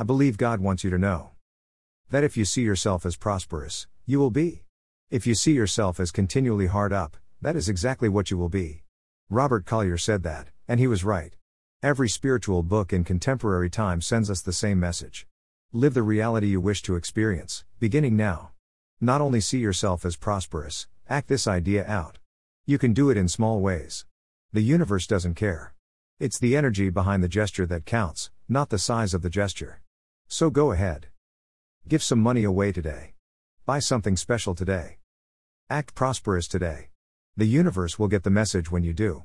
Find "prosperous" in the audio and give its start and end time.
3.16-3.88, 20.14-20.86, 35.94-36.46